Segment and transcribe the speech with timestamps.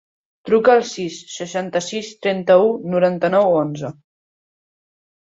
[0.49, 3.93] Truca al sis, seixanta-sis, trenta-u, noranta-nou, onze.